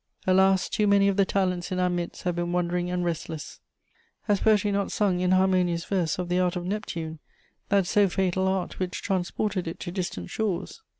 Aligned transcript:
_"Alas, 0.25 0.67
too 0.67 0.87
many 0.87 1.07
of 1.07 1.15
the 1.15 1.25
talents 1.25 1.71
in 1.71 1.77
our 1.79 1.87
midst 1.87 2.23
have 2.23 2.35
been 2.35 2.51
wandering 2.51 2.89
and 2.89 3.05
restless! 3.05 3.59
Has 4.23 4.39
poetry 4.39 4.71
not 4.71 4.91
sung 4.91 5.19
in 5.19 5.29
harmonious 5.29 5.85
verse 5.85 6.17
of 6.17 6.27
the 6.27 6.39
art 6.39 6.55
of 6.55 6.65
Neptune, 6.65 7.19
that 7.69 7.85
so 7.85 8.09
fatal 8.09 8.47
art 8.47 8.79
which 8.79 9.03
transported 9.03 9.67
it 9.67 9.79
to 9.81 9.91
distant 9.91 10.31
shores? 10.31 10.81